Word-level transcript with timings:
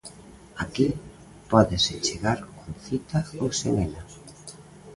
Aquí 0.63 0.87
pódese 1.51 2.03
chegar 2.07 2.39
con 2.57 2.69
cita 2.85 3.17
ou 3.43 3.49
sen 3.59 3.73
ela. 3.87 4.01